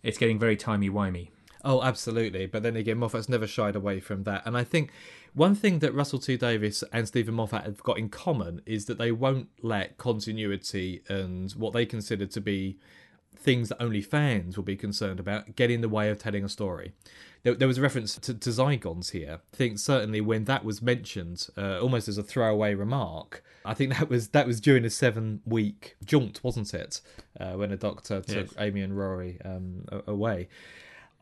[0.03, 1.29] it's getting very timey wimey.
[1.63, 2.45] Oh, absolutely.
[2.45, 4.45] But then again, Moffat's never shied away from that.
[4.45, 4.91] And I think
[5.34, 8.97] one thing that Russell T Davies and Steven Moffat have got in common is that
[8.97, 12.78] they won't let continuity and what they consider to be
[13.36, 16.49] things that only fans will be concerned about get in the way of telling a
[16.49, 16.93] story.
[17.43, 19.39] There, there was a reference to, to, Zygons here.
[19.54, 23.97] I think certainly when that was mentioned, uh, almost as a throwaway remark, I think
[23.97, 27.02] that was that was during a seven week jaunt, wasn't it?
[27.39, 28.54] Uh, when a doctor took yes.
[28.58, 30.47] Amy and Rory um, away.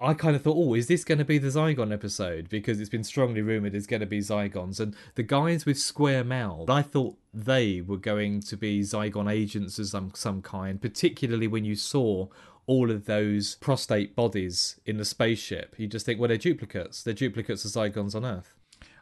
[0.03, 2.49] I kind of thought, oh, is this going to be the Zygon episode?
[2.49, 4.79] Because it's been strongly rumoured it's going to be Zygons.
[4.79, 9.77] And the guys with square mouths, I thought they were going to be Zygon agents
[9.77, 12.27] of some, some kind, particularly when you saw
[12.65, 15.75] all of those prostate bodies in the spaceship.
[15.77, 17.03] You just think, well, they're duplicates.
[17.03, 18.55] They're duplicates of Zygons on Earth.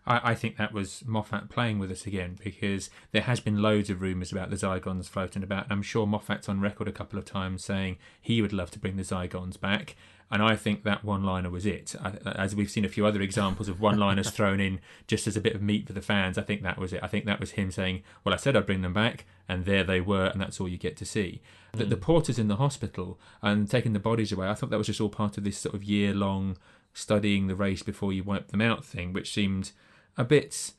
[0.06, 3.90] I, I, think that was Moffat playing with us again because there has been loads
[3.90, 5.68] of rumours about the Zygons floating about.
[5.70, 8.98] I'm sure Moffat's on record a couple of times saying he would love to bring
[8.98, 9.96] the Zygons back.
[10.32, 11.96] And I think that one liner was it.
[12.24, 15.42] As we've seen a few other examples of one liners thrown in just as a
[15.42, 17.00] bit of meat for the fans, I think that was it.
[17.02, 19.84] I think that was him saying, Well, I said I'd bring them back, and there
[19.84, 21.42] they were, and that's all you get to see.
[21.74, 21.80] Mm.
[21.80, 24.88] The, the porters in the hospital and taking the bodies away, I thought that was
[24.88, 26.58] just all part of this sort of year long
[26.94, 29.72] studying the race before you wipe them out thing, which seemed
[30.20, 30.74] a bit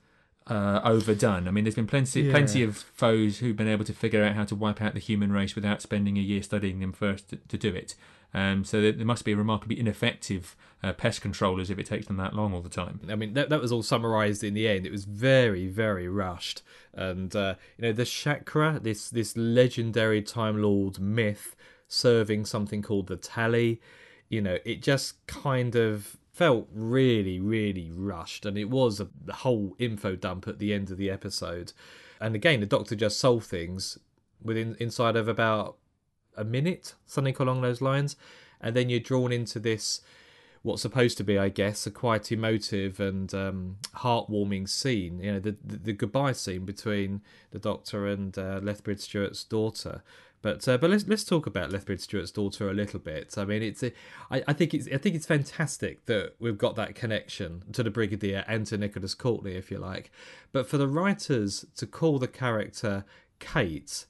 [0.46, 1.48] uh, overdone.
[1.48, 2.30] I mean, there's been plenty, yeah.
[2.30, 5.32] plenty of foes who've been able to figure out how to wipe out the human
[5.32, 7.94] race without spending a year studying them first to, to do it.
[8.32, 12.34] Um, so there must be remarkably ineffective uh, pest controllers if it takes them that
[12.34, 13.00] long all the time.
[13.08, 14.86] I mean, that, that was all summarised in the end.
[14.86, 16.62] It was very, very rushed,
[16.94, 21.56] and uh, you know the Shakri, this this legendary Time Lord myth,
[21.88, 23.80] serving something called the tally.
[24.28, 29.76] You know, it just kind of felt really, really rushed, and it was a whole
[29.78, 31.74] info dump at the end of the episode.
[32.18, 33.98] And again, the Doctor just solved things
[34.42, 35.76] within inside of about
[36.38, 38.16] a minute, something along those lines,
[38.58, 40.00] and then you're drawn into this
[40.62, 45.20] what's supposed to be, I guess, a quite emotive and um, heartwarming scene.
[45.20, 50.02] You know, the, the, the goodbye scene between the Doctor and uh, Lethbridge Stewart's daughter.
[50.42, 53.34] But uh, but let's let's talk about Lethbridge Stewart's daughter a little bit.
[53.36, 53.92] I mean, it's a,
[54.30, 57.90] I, I think it's I think it's fantastic that we've got that connection to the
[57.90, 60.10] Brigadier and to Nicholas Courtney, if you like.
[60.50, 63.04] But for the writers to call the character
[63.38, 64.06] Kate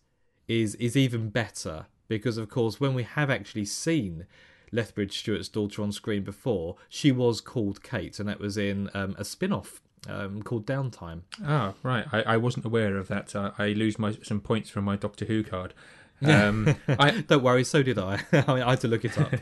[0.47, 4.27] is is even better because of course when we have actually seen
[4.72, 9.14] Lethbridge Stewart's daughter on screen before, she was called Kate, and that was in um,
[9.18, 11.22] a spin-off um, called Downtime.
[11.44, 12.06] Ah, right.
[12.12, 13.35] I, I wasn't aware of that.
[13.37, 15.74] I, I lose my some points from my Doctor Who card.
[16.22, 18.20] Um, I, Don't worry, so did I.
[18.33, 19.33] I, mean, I had to look it up.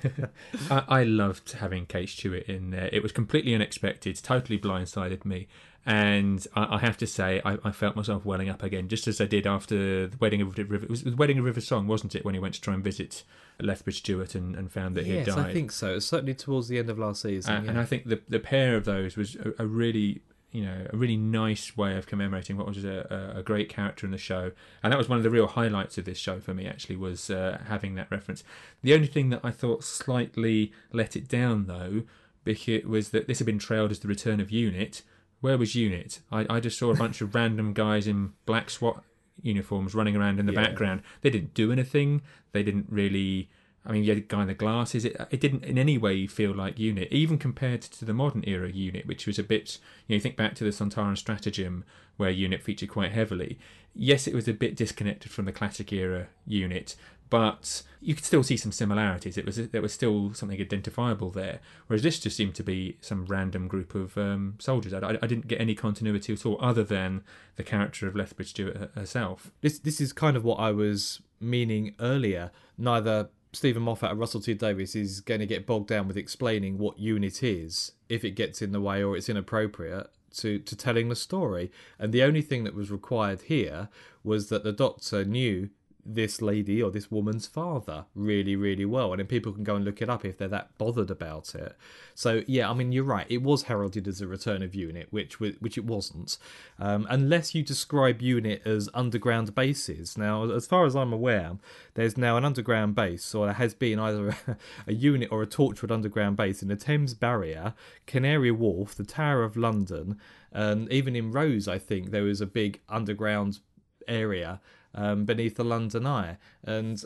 [0.71, 2.89] I, I, loved having Kate Stewart in there.
[2.93, 5.49] It was completely unexpected, totally blindsided me.
[5.87, 9.25] And I, I have to say, I, felt myself welling up again, just as I
[9.25, 10.75] did after the wedding of River.
[10.75, 12.25] It was the wedding of River Song, wasn't it?
[12.25, 13.25] When he went to try and visit
[13.61, 15.47] Lethbridge Stewart and, and found that he yes, had died.
[15.47, 15.99] I think so.
[15.99, 17.55] Certainly towards the end of last season.
[17.55, 17.71] Uh, yeah.
[17.71, 20.97] And I think the the pair of those was a, a really you know a
[20.97, 24.51] really nice way of commemorating what was a, a, great character in the show
[24.83, 27.29] and that was one of the real highlights of this show for me actually was
[27.29, 28.43] uh, having that reference
[28.83, 32.03] the only thing that i thought slightly let it down though
[32.45, 35.03] because was that this had been trailed as the return of unit
[35.41, 39.03] where was unit i, I just saw a bunch of random guys in black swat
[39.43, 40.65] uniforms running around in the yeah.
[40.65, 42.23] background they didn't do anything
[42.53, 43.49] they didn't really
[43.89, 45.07] I mean, you had a guy in the glasses.
[45.07, 48.71] It, it didn't in any way feel like Unit, even compared to the modern era
[48.71, 49.79] Unit, which was a bit.
[50.07, 51.85] You know, you think back to the Sontaran Stratagem,
[52.19, 53.59] where Unit featured quite heavily.
[53.95, 56.97] Yes, it was a bit disconnected from the classic era Unit,
[57.31, 59.37] but you could still see some similarities.
[59.37, 63.27] It was there was still something identifiable there, whereas this just seemed to be some
[63.27, 64.93] random group of um, soldiers.
[64.93, 67.23] I, I, didn't get any continuity at all, other than
[67.57, 69.51] the character of Lethbridge Stewart herself.
[69.61, 72.51] This this is kind of what I was meaning earlier.
[72.77, 76.79] Neither Steven Moffat or Russell T Davies is going to get bogged down with explaining
[76.79, 81.09] what unit is if it gets in the way or it's inappropriate to, to telling
[81.09, 81.71] the story.
[81.99, 83.89] And the only thing that was required here
[84.23, 85.71] was that the Doctor knew
[86.15, 89.13] this lady or this woman's father really, really well.
[89.13, 91.77] And then people can go and look it up if they're that bothered about it.
[92.15, 93.27] So yeah, I mean you're right.
[93.29, 96.39] It was heralded as a return of Unit, which which it wasn't,
[96.79, 100.17] um, unless you describe Unit as underground bases.
[100.17, 101.59] Now, as far as I'm aware,
[101.95, 105.47] there's now an underground base, or there has been either a, a Unit or a
[105.47, 107.75] Torchwood underground base in the Thames Barrier,
[108.07, 110.19] Canary Wharf, the Tower of London,
[110.51, 113.59] and even in Rose, I think there was a big underground
[114.07, 114.61] area
[114.95, 116.37] um, beneath the London Eye.
[116.65, 117.03] And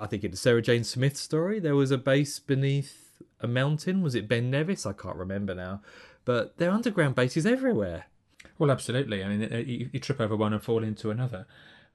[0.00, 3.04] I think it's Sarah Jane Smith's story, there was a base beneath
[3.40, 4.02] a mountain.
[4.02, 4.86] Was it Ben Nevis?
[4.86, 5.82] I can't remember now.
[6.24, 8.06] But there are underground bases everywhere.
[8.58, 9.22] Well, absolutely.
[9.22, 11.46] I mean, you, you trip over one and fall into another.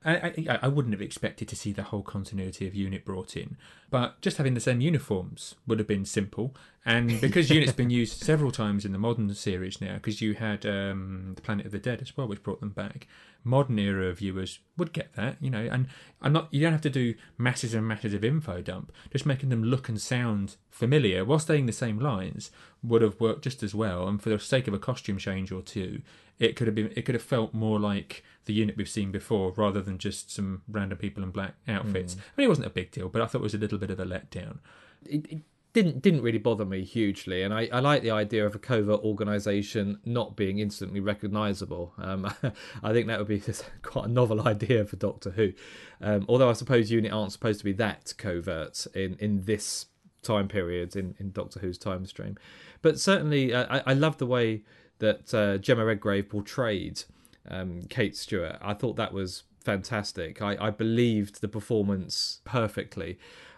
[0.05, 3.57] I, I, I wouldn't have expected to see the whole continuity of Unit brought in,
[3.89, 6.55] but just having the same uniforms would have been simple.
[6.85, 10.65] And because Unit's been used several times in the modern series now, because you had
[10.65, 13.07] um, the Planet of the Dead as well, which brought them back,
[13.43, 15.67] modern era viewers would get that, you know.
[15.69, 15.87] And
[16.21, 18.93] I'm not, you don't have to do masses and masses of info dump.
[19.11, 23.43] Just making them look and sound familiar while staying the same lines would have worked
[23.43, 24.07] just as well.
[24.07, 26.01] And for the sake of a costume change or two,
[26.39, 29.51] it could have been, it could have felt more like the unit we've seen before
[29.51, 32.15] rather than just some random people in black outfits.
[32.15, 33.91] I mean, it wasn't a big deal, but I thought it was a little bit
[33.91, 34.59] of a letdown.
[35.05, 35.41] It, it
[35.73, 39.01] didn't didn't really bother me hugely, and I, I like the idea of a covert
[39.01, 41.93] organisation not being instantly recognisable.
[41.97, 42.25] Um,
[42.83, 43.41] I think that would be
[43.83, 45.53] quite a novel idea for Doctor Who.
[46.01, 49.87] Um, although I suppose Unit aren't supposed to be that covert in in this
[50.21, 52.37] time period in, in Doctor Who's time stream,
[52.81, 54.63] but certainly uh, I, I love the way
[54.99, 57.03] that uh, Jemma Redgrave portrayed
[57.49, 58.57] um, Kate Stewart.
[58.61, 60.41] I thought that was fantastic.
[60.41, 63.17] I, I believed the performance perfectly.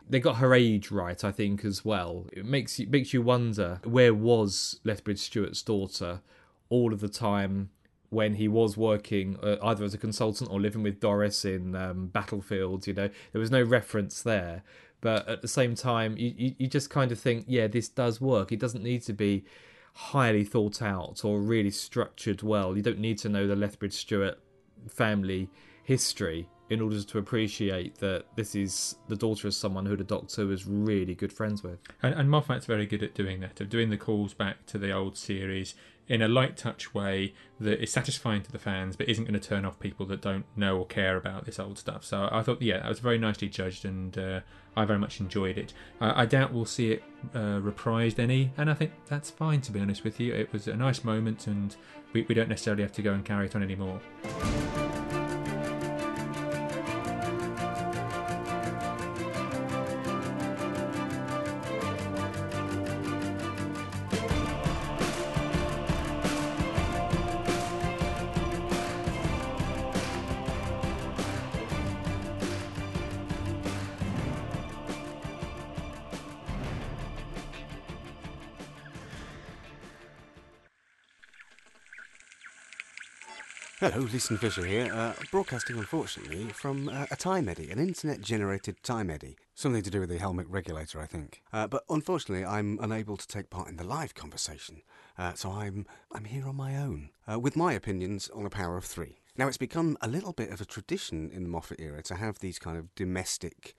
[0.09, 2.27] They got her age right, I think, as well.
[2.33, 6.21] It makes you makes you wonder where was Lethbridge Stewart's daughter
[6.69, 7.69] all of the time
[8.09, 12.07] when he was working uh, either as a consultant or living with Doris in um,
[12.07, 12.87] Battlefield.
[12.87, 14.63] You know, there was no reference there.
[14.99, 18.21] But at the same time, you, you, you just kind of think, yeah, this does
[18.21, 18.51] work.
[18.51, 19.45] It doesn't need to be
[19.93, 22.75] highly thought out or really structured well.
[22.75, 24.39] You don't need to know the Lethbridge Stewart
[24.87, 25.49] family
[25.83, 30.45] history in order to appreciate that this is the daughter of someone who the Doctor
[30.45, 31.79] was really good friends with.
[32.01, 34.91] And, and Moffat's very good at doing that, of doing the calls back to the
[34.91, 35.75] old series
[36.07, 39.47] in a light touch way that is satisfying to the fans, but isn't going to
[39.47, 42.03] turn off people that don't know or care about this old stuff.
[42.03, 44.39] So I thought, yeah, that was very nicely judged, and uh,
[44.75, 45.73] I very much enjoyed it.
[45.99, 49.71] I, I doubt we'll see it uh, reprised any, and I think that's fine, to
[49.71, 50.33] be honest with you.
[50.33, 51.75] It was a nice moment, and
[52.13, 54.01] we, we don't necessarily have to go and carry it on anymore.
[83.81, 88.75] Hello, Leeson Fisher here, uh, broadcasting unfortunately from uh, a time eddy, an internet generated
[88.83, 89.35] time eddy.
[89.55, 91.41] Something to do with the helmic regulator, I think.
[91.51, 94.83] Uh, but unfortunately, I'm unable to take part in the live conversation,
[95.17, 98.77] uh, so I'm, I'm here on my own, uh, with my opinions on the power
[98.77, 99.17] of three.
[99.35, 102.37] Now, it's become a little bit of a tradition in the Moffat era to have
[102.37, 103.75] these kind of domestic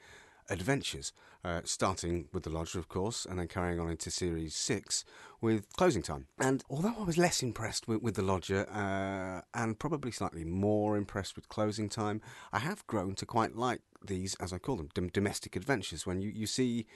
[0.53, 1.13] adventures,
[1.45, 5.05] uh, starting with The Lodger, of course, and then carrying on into Series 6
[5.41, 6.27] with Closing Time.
[6.39, 10.97] And although I was less impressed with, with The Lodger uh, and probably slightly more
[10.97, 12.21] impressed with Closing Time,
[12.53, 16.21] I have grown to quite like these, as I call them, dom- domestic adventures, when
[16.21, 16.87] you, you see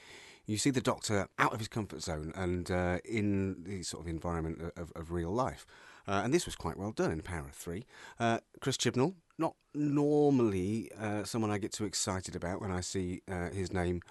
[0.49, 4.09] you see the Doctor out of his comfort zone and uh, in the sort of
[4.09, 5.66] environment of, of real life.
[6.07, 7.85] Uh, and this was quite well done in Power of Three.
[8.21, 13.22] Uh, Chris Chibnall, not normally uh, someone I get too excited about when I see
[13.31, 14.03] uh, his name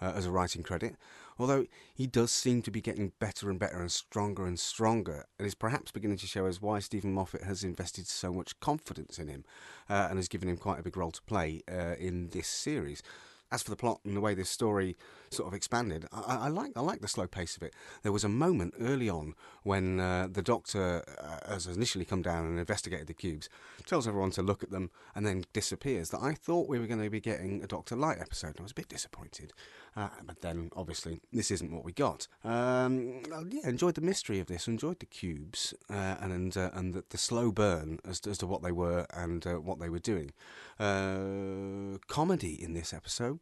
[0.00, 0.96] uh, as a writing credit,
[1.38, 5.46] although he does seem to be getting better and better and stronger and stronger, and
[5.46, 9.26] is perhaps beginning to show us why Steven Moffat has invested so much confidence in
[9.26, 9.44] him
[9.90, 11.62] uh, and has given him quite a big role to play
[11.98, 13.02] in this series
[13.50, 14.96] as for the plot and the way this story
[15.30, 17.74] sort of expanded, I, I like I like the slow pace of it.
[18.02, 22.46] There was a moment early on when uh, the Doctor uh, has initially come down
[22.46, 23.48] and investigated the cubes,
[23.86, 26.10] tells everyone to look at them, and then disappears.
[26.10, 28.48] That I thought we were going to be getting a Doctor Light episode.
[28.48, 29.52] And I was a bit disappointed,
[29.96, 32.28] uh, but then obviously this isn't what we got.
[32.44, 37.04] Um, yeah, enjoyed the mystery of this, enjoyed the cubes, uh, and uh, and the,
[37.08, 39.98] the, slow burn as to, as to what they were and uh, what they were
[39.98, 40.32] doing.
[40.78, 43.37] comedy in this episode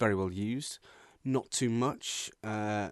[0.00, 0.80] very well used.
[1.22, 2.30] Not too much.
[2.42, 2.88] Uh,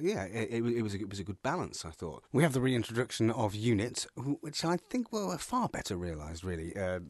[0.00, 1.86] yeah, it, it, was a, it was a good balance.
[1.86, 4.06] I thought we have the reintroduction of Unit,
[4.42, 6.44] which I think were far better realised.
[6.44, 7.00] Really, uh,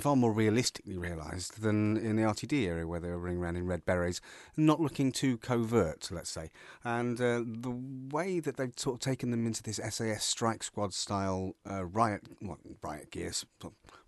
[0.00, 3.66] far more realistically realised than in the RTD area, where they were running around in
[3.66, 4.20] red berets,
[4.56, 6.50] not looking too covert, let's say.
[6.84, 7.76] And uh, the
[8.10, 12.22] way that they've sort of taken them into this SAS Strike Squad style uh, riot,
[12.40, 13.44] well, riot gears,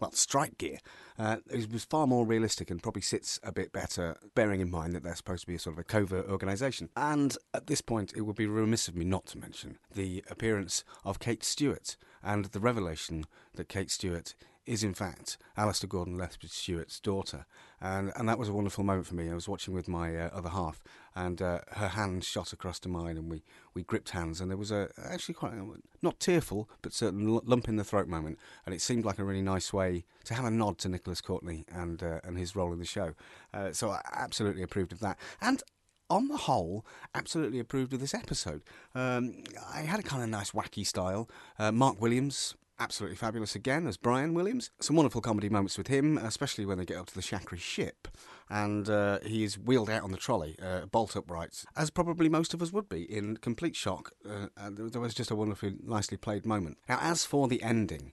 [0.01, 0.79] well, strike gear,
[1.19, 1.37] uh,
[1.71, 5.15] was far more realistic and probably sits a bit better, bearing in mind that they're
[5.15, 6.89] supposed to be a sort of a covert organisation.
[6.97, 10.85] And at this point, it would be remiss of me not to mention the appearance
[11.05, 14.35] of Kate Stewart and the revelation that Kate Stewart
[14.67, 17.47] is in fact Alistair Gordon Lethbridge Stewart's daughter,
[17.81, 19.31] and and that was a wonderful moment for me.
[19.31, 20.83] I was watching with my uh, other half,
[21.15, 23.43] and uh, her hand shot across to mine, and we,
[23.75, 25.65] we gripped hands, and there was a actually quite a,
[26.03, 29.43] not tearful but certain lump in the throat moment, and it seemed like a really
[29.43, 32.79] nice way to have a nod to Nicholas Courtney and uh, and his role in
[32.79, 33.15] the show.
[33.53, 35.63] Uh, so I absolutely approved of that, and
[36.11, 36.85] on the whole,
[37.15, 38.63] absolutely approved of this episode.
[38.95, 39.43] Um,
[39.73, 41.31] I had a kind of nice wacky style.
[41.59, 44.71] Uh, Mark Williams, absolutely fabulous again as Brian Williams.
[44.81, 48.09] Some wonderful comedy moments with him, especially when they get up to the Shakri ship
[48.51, 52.53] and uh, he is wheeled out on the trolley, uh, bolt uprights, as probably most
[52.53, 54.13] of us would be, in complete shock.
[54.29, 56.79] Uh, there was just a wonderfully nicely played moment.
[56.89, 58.13] Now, as for the ending,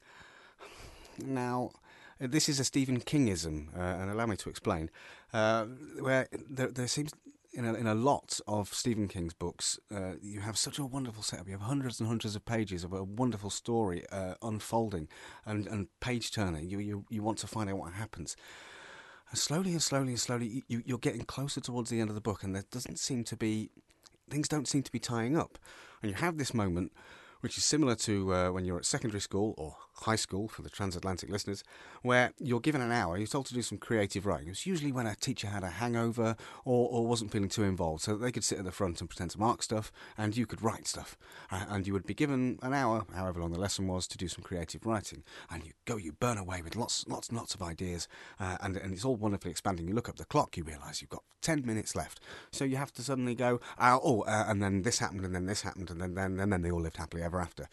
[1.24, 1.72] now.
[2.24, 4.92] This is a Stephen Kingism, uh, and allow me to explain.
[5.34, 5.66] Uh,
[6.00, 7.14] where there, there seems
[7.54, 11.24] in a, in a lot of Stephen King's books, uh, you have such a wonderful
[11.24, 11.48] setup.
[11.48, 15.08] You have hundreds and hundreds of pages of a wonderful story uh, unfolding
[15.46, 16.70] and, and page turning.
[16.70, 18.36] You, you you want to find out what happens.
[19.30, 22.22] And slowly and slowly and slowly, you, you're getting closer towards the end of the
[22.22, 23.72] book, and there doesn't seem to be
[24.30, 25.58] things don't seem to be tying up.
[26.02, 26.94] And you have this moment
[27.42, 30.70] which is similar to uh, when you're at secondary school or high school for the
[30.70, 31.64] transatlantic listeners,
[32.02, 34.48] where you're given an hour, you're told to do some creative writing.
[34.48, 36.36] It was usually when a teacher had a hangover
[36.66, 39.32] or, or wasn't feeling too involved, so they could sit at the front and pretend
[39.32, 41.18] to mark stuff, and you could write stuff.
[41.50, 44.44] And you would be given an hour, however long the lesson was, to do some
[44.44, 45.24] creative writing.
[45.50, 48.08] And you go, you burn away with lots, lots, and lots of ideas,
[48.40, 49.88] uh, and, and it's all wonderfully expanding.
[49.88, 52.20] You look up the clock, you realise you've got 10 minutes left.
[52.52, 55.46] So you have to suddenly go, uh, oh, uh, and then this happened, and then
[55.46, 57.68] this happened, and then, then, and then they all lived happily ever after.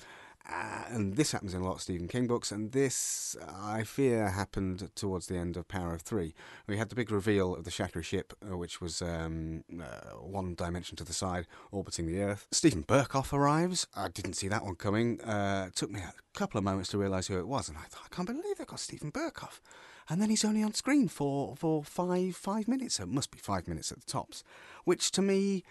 [0.50, 4.30] Uh, and this happens in a lot of Stephen King books, and this, I fear,
[4.30, 6.34] happened towards the end of Power of Three.
[6.66, 10.54] We had the big reveal of the Shakri ship, uh, which was um, uh, one
[10.54, 12.46] dimension to the side, orbiting the Earth.
[12.50, 13.86] Steven Berkoff arrives.
[13.94, 15.20] I didn't see that one coming.
[15.20, 18.08] Uh, took me a couple of moments to realise who it was, and I thought,
[18.10, 19.60] I can't believe they've got Steven Berkoff.
[20.08, 22.98] And then he's only on screen for, for five five minutes.
[22.98, 24.42] It must be five minutes at the tops,
[24.84, 25.64] which to me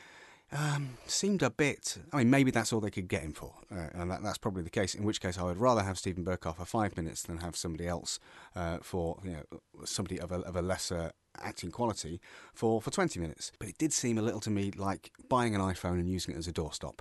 [0.52, 1.98] um, seemed a bit.
[2.14, 4.64] I mean, maybe that's all they could get him for, uh, and that, that's probably
[4.64, 4.96] the case.
[4.96, 7.88] In which case, I would rather have Steven Berkoff for five minutes than have somebody
[7.88, 8.20] else
[8.56, 12.20] uh, for you know somebody of a, of a lesser acting quality
[12.54, 13.52] for, for 20 minutes.
[13.60, 16.38] But it did seem a little to me like buying an iPhone and using it
[16.38, 17.00] as a doorstop,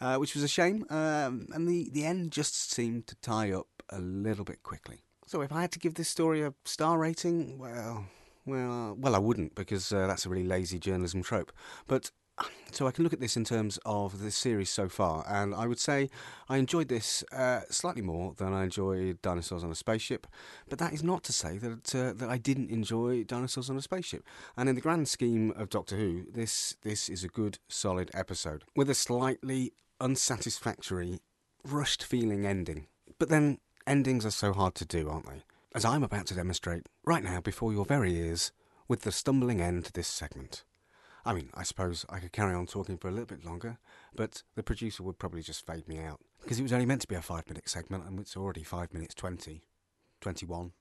[0.00, 0.84] uh, which was a shame.
[0.90, 5.00] Um, and the, the end just seemed to tie up a little bit quickly.
[5.26, 8.06] So if I had to give this story a star rating, well,
[8.46, 11.50] well, well, I wouldn't because uh, that's a really lazy journalism trope.
[11.86, 12.10] But
[12.72, 15.66] so I can look at this in terms of the series so far, and I
[15.66, 16.10] would say
[16.48, 20.26] I enjoyed this uh, slightly more than I enjoyed Dinosaurs on a Spaceship.
[20.68, 23.82] But that is not to say that uh, that I didn't enjoy Dinosaurs on a
[23.82, 24.24] Spaceship.
[24.56, 28.64] And in the grand scheme of Doctor Who, this this is a good, solid episode
[28.74, 31.20] with a slightly unsatisfactory,
[31.64, 32.88] rushed feeling ending.
[33.18, 35.42] But then endings are so hard to do, aren't they?
[35.74, 38.52] As I'm about to demonstrate right now before your very ears,
[38.88, 40.64] with the stumbling end to this segment.
[41.26, 43.78] I mean, I suppose I could carry on talking for a little bit longer,
[44.14, 46.20] but the producer would probably just fade me out.
[46.42, 48.92] Because it was only meant to be a five minute segment, and it's already five
[48.92, 49.62] minutes 20,
[50.20, 50.72] 21,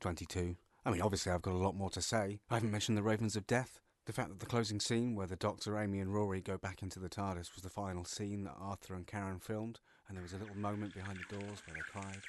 [0.00, 0.56] 22.
[0.86, 2.40] I mean, obviously, I've got a lot more to say.
[2.50, 3.80] I haven't mentioned the Ravens of Death.
[4.06, 6.98] The fact that the closing scene, where the Doctor, Amy, and Rory go back into
[6.98, 10.38] the TARDIS, was the final scene that Arthur and Karen filmed, and there was a
[10.38, 12.20] little moment behind the doors where they cried.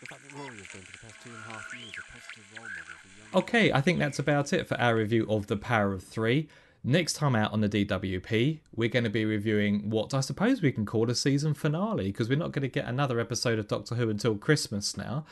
[0.00, 2.12] The fact that Rory has been for the past two and a half years a
[2.12, 3.42] positive role model for young.
[3.42, 6.48] Okay, I think that's about it for our review of The Power of Three.
[6.82, 10.72] Next time out on the DWP, we're going to be reviewing what I suppose we
[10.72, 13.96] can call a season finale because we're not going to get another episode of Doctor
[13.96, 15.26] Who until Christmas now.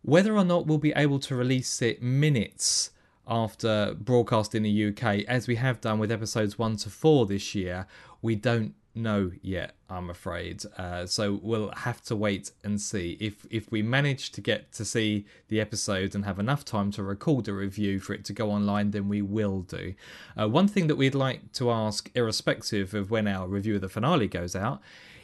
[0.00, 2.90] Whether or not we'll be able to release it minutes
[3.28, 7.54] after broadcast in the UK, as we have done with episodes 1 to 4 this
[7.54, 7.86] year,
[8.22, 10.62] we don't know yet, I'm afraid.
[10.76, 13.16] Uh, so we'll have to wait and see.
[13.20, 17.02] If if we manage to get to see the episode and have enough time to
[17.02, 19.94] record a review for it to go online, then we will do.
[20.38, 23.88] Uh, one thing that we'd like to ask, irrespective of when our review of the
[23.88, 24.80] finale goes out,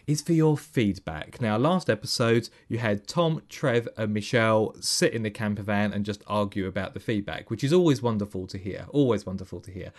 [0.09, 1.39] is for your feedback.
[1.39, 6.03] Now, last episode, you had Tom, Trev, and Michelle sit in the camper van and
[6.03, 8.87] just argue about the feedback, which is always wonderful to hear.
[8.89, 9.93] Always wonderful to hear.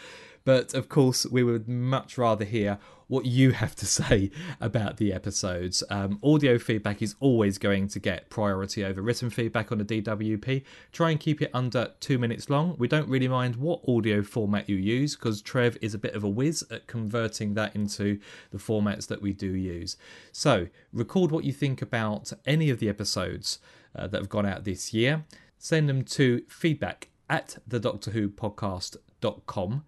[0.46, 2.80] But of course, we would much rather hear
[3.10, 4.32] what you have to say
[4.62, 5.84] about the episodes.
[5.90, 10.64] Um, audio feedback is always going to get priority over written feedback on the DWP.
[10.94, 12.76] Try and keep it under two minutes long.
[12.78, 16.24] We don't really mind what audio format you use because Trev is a bit of
[16.24, 18.20] a whiz at converting that into
[18.52, 19.98] the formats that we do use.
[20.32, 23.60] So, record what you think about any of the episodes
[23.96, 25.26] uh, that have gone out this year.
[25.58, 29.84] Send them to feedback at the Doctor Who podcast.com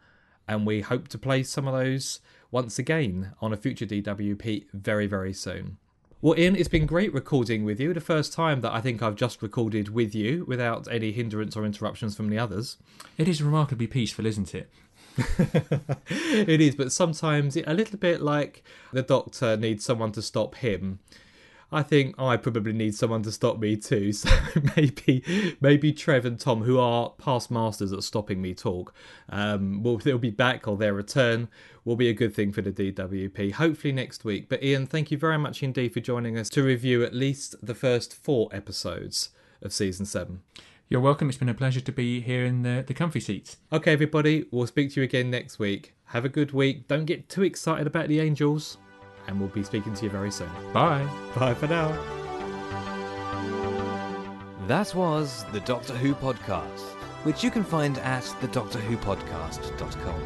[0.47, 2.19] and we hope to play some of those
[2.51, 5.77] once again on a future DWP very, very soon.
[6.21, 7.93] Well, Ian, it's been great recording with you.
[7.93, 11.65] The first time that I think I've just recorded with you without any hindrance or
[11.65, 12.77] interruptions from the others.
[13.17, 14.69] It is remarkably peaceful, isn't it?
[15.17, 18.63] it is, but sometimes a little bit like
[18.93, 20.99] the doctor needs someone to stop him.
[21.71, 24.11] I think I probably need someone to stop me too.
[24.21, 24.29] So
[24.75, 28.93] maybe maybe Trev and Tom, who are past masters at stopping me talk,
[29.29, 31.47] um, will they'll be back or their return
[31.85, 33.53] will be a good thing for the DWP.
[33.53, 34.49] Hopefully next week.
[34.49, 37.73] But Ian, thank you very much indeed for joining us to review at least the
[37.73, 39.29] first four episodes
[39.61, 40.41] of season seven.
[40.89, 41.29] You're welcome.
[41.29, 43.57] It's been a pleasure to be here in the, the comfy seats.
[43.71, 45.93] Okay, everybody, we'll speak to you again next week.
[46.05, 46.87] Have a good week.
[46.87, 48.77] Don't get too excited about the angels
[49.31, 50.51] and we'll be speaking to you very soon.
[50.73, 51.07] Bye.
[51.35, 51.87] Bye for now.
[54.67, 56.81] That was the Doctor Who podcast,
[57.23, 60.21] which you can find at thedoctorwhopodcast.com.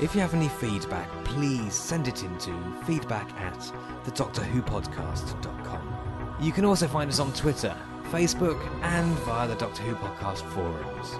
[0.00, 2.52] If you have any feedback, please send it into
[2.84, 3.58] feedback at
[4.04, 6.36] thedoctorwhopodcast.com.
[6.40, 7.76] You can also find us on Twitter,
[8.10, 11.14] Facebook, and via the Doctor Who podcast forums.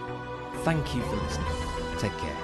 [0.65, 1.47] Thank you for listening.
[1.99, 2.37] Take care.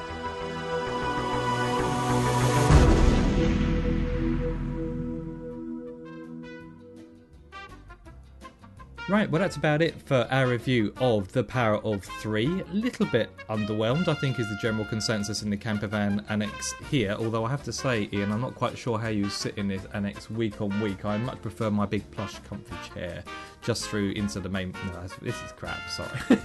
[9.10, 12.46] Right, well, that's about it for our review of The Power of Three.
[12.60, 17.16] A little bit underwhelmed, I think, is the general consensus in the campervan annex here.
[17.18, 19.84] Although I have to say, Ian, I'm not quite sure how you sit in this
[19.94, 21.04] annex week on week.
[21.04, 23.24] I much prefer my big plush, comfy chair
[23.62, 24.72] just through into the main.
[24.86, 26.20] No, this is crap, sorry.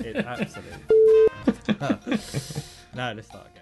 [0.00, 0.78] it absolutely.
[2.94, 3.55] no, let's start.